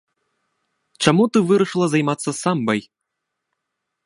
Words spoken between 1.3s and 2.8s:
ты вырашыла займацца самбай?